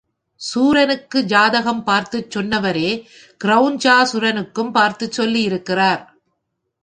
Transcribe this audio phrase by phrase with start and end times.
[0.35, 3.05] சூரனுக்கு ஜாதகம் பார்த்துக் சொன்னவரே
[3.43, 6.03] கிரெளஞ்சாசுரனுக்கும் பார்த்துச் சொல்லியிருக்கிறார்.